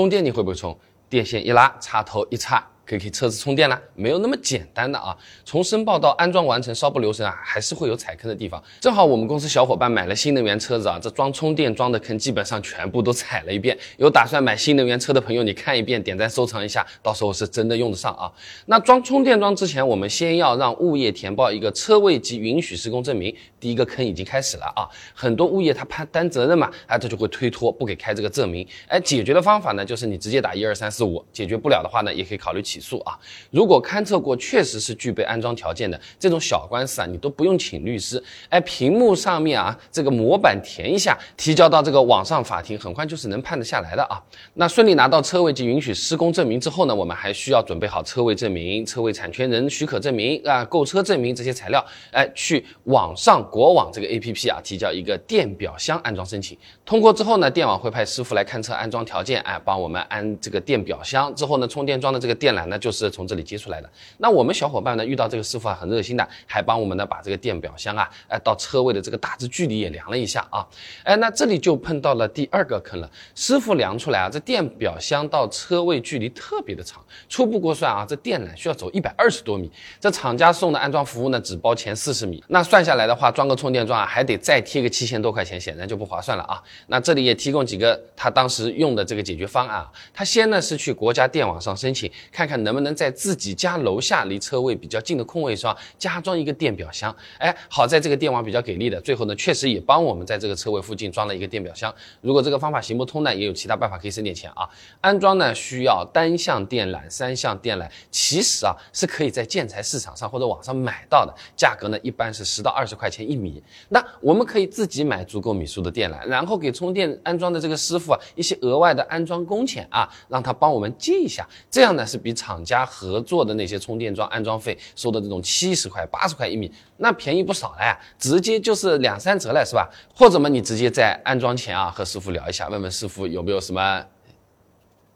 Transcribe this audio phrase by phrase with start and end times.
[0.00, 0.74] 中间你会不会充？
[1.10, 2.66] 电线一拉，插头一插。
[2.90, 5.16] 可以给车子充电了，没有那么简单的啊！
[5.44, 8.60] 从申报到安装完成，稍不留神啊，还是会有踩坑的地方。
[8.80, 13.78] 正好我们公司小伙伴买了新能源车子啊，这装充电桩的坑基本上全部都踩了一遍。
[13.98, 18.28] 有打算买新能源车的朋友，你看一遍，点赞收藏一下，到时候是真的用得上啊。
[18.66, 23.32] 那装充电桩之前，我们先要让物业填报一个车位及允许施工证明。
[23.60, 24.88] 第一个坑已经开始了啊！
[25.14, 28.66] 很多物业他怕担责任嘛，啊，他就会推脱不给开这个证明。
[28.88, 31.24] 哎，解决的方法呢，就是你直接打一二三四五。
[31.30, 33.18] 解决不了的话呢，也可以考虑起诉啊。
[33.50, 44.20] 如果勘测过确实是具备安装条件的这种小官司啊，你都不用请律师，哎，屏幕上面啊这个模板填一下，提交到这个网上法庭，很快就是能判得下来的啊。
[44.54, 61.34] 那顺利拿到车位及允许施工证明之后呢，我们还需要准备好车位证明、车位产权人许可证明啊、购车证明这些材料，哎，去网上国网这个 A P P 啊提交一个电表箱安装申请，通过之后呢，电网会派师傅来勘测安装条件，哎，帮我们安这个电表箱。
[61.34, 63.40] 之后呢，充电桩的这个电缆呢，就是从这里。
[63.50, 70.64] 接出来的，那我们小伙伴呢遇到这个师傅啊很热心的，还帮我们呢把这个电表箱啊，哎到车位的这个大致距离也量了一下啊，
[71.02, 79.68] 哎那这里就碰到了第二个坑了，师傅量出来啊这电表箱到车位距离特别的长，初步估算啊这电缆需要走一百二十多米，
[79.98, 86.62] 这厂家送的安装服务呢只包前四十米，那算下来的话装个充电桩啊还得再贴个七千多块钱，显然就不划算了啊。
[86.86, 101.94] 那这里也提供几个他当时用的这个解决方案啊，他先呢是去国家电网上申请，看看能不能在自己家楼下离车位比较近的空位上加装一个电表箱，哎，好在这个电网比较给力的，最后呢确实也帮我们在这个车位附近装了一个电表箱。
[102.20, 104.68] 如果这个方法行不通呢，也有其他办法可以省点钱啊。
[105.00, 113.62] 安装呢需要单向电缆、三向电缆，其实啊是可以在建材市场上或者网上买到的，价格呢一般是十到二十块钱一米。
[113.90, 129.86] 那我们可以自己买足够米数的电缆，然后给充电安装的这个师傅啊一些额外的安装工钱啊，让他帮我们接一下，这样呢是比厂家合作的那些充电桩安装费收的这种七十块、八十块一米，那便宜不少了呀，直接就是两三折了，是吧？
[130.14, 134.02] 或者嘛，你直接在安装前啊和师傅聊一下，问问师傅有没有什么。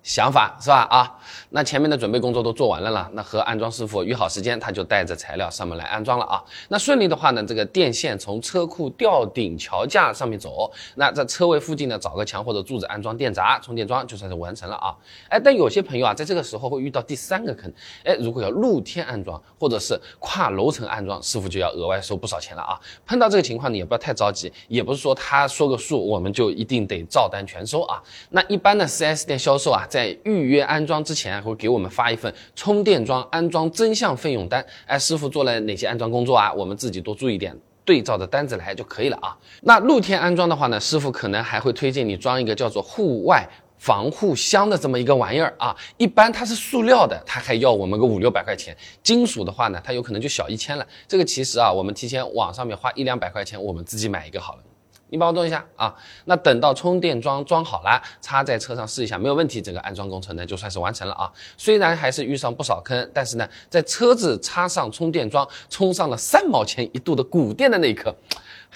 [0.04, 0.86] 想法是吧？
[0.90, 1.10] 啊，
[1.48, 6.44] 那前面的准备工作都做完了了，那和安装师傅约好时间，他就带着材料上门来安装了啊。
[6.68, 14.94] 那顺利的话呢，这个电线从车库吊顶桥架上面走，那在车位附近呢找个墙或者柱子安装电闸、充电桩，就算是完成了啊。
[15.30, 17.72] 哎，但有些朋友啊，在这个时候会遇到第三个坑，
[18.04, 22.78] 哎，如果要露天安装或者是跨楼层安装，师傅就要额外收不少钱了啊。
[23.06, 28.02] 碰到这个情况，你也不要太着急，也不是说他说个数，我们就一定得照单全收啊。
[28.28, 29.88] 那一般的 4S 店销售啊。
[29.94, 34.66] 在预约安装之前，会给我们发一份充电桩安装真项费用单。
[34.86, 36.52] 哎，师傅做了哪些安装工作啊？
[36.52, 39.38] 我们自己多注意点，对照着单子来就可以了啊。
[39.62, 45.76] 那露天安装的话呢，师傅可能还会推荐你装一个叫做户外防护箱的这么一个玩意儿啊。
[45.96, 50.84] 一般它是塑料的，它还要我们个五六百块钱；金属的话呢，它有可能就小一千了。
[51.06, 54.62] 这个其实啊，我们提前网上面花一两百块钱，我们自己买一个好了。
[55.10, 55.94] 你帮我动一下啊，
[56.24, 61.30] 那等到充电桩装好了，插在车上试一下，没有问题，整个安装工程呢就算是完成了啊。
[61.56, 68.14] 虽然还是遇上不少坑，但是呢，在车子插上充电桩，充上了三毛钱一度的古电的那一刻。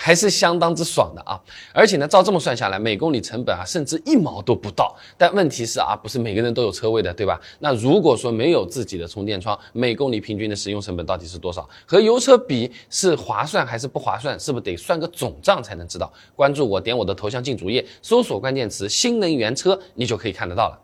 [0.01, 1.39] 还是相当之爽的啊！
[1.75, 4.97] 而且呢，照这么算下来，每公里成本啊，甚至一毛都不到。
[5.17, 7.41] 但问题是啊，不是每个人都有车位的，对吧？
[7.59, 11.69] 那如果说没有自己的充电桩，每公里平均的使用成本到底是多少？
[11.85, 14.39] 和油车比是划算还是不划算？
[14.39, 16.13] 是不是得算个总账才能知道？
[16.37, 20.77] 关注我，点我的头像进主页，搜索关键词“新能源车”，你就可以看得到了。